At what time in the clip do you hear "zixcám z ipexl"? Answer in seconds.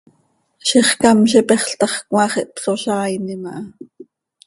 0.67-1.73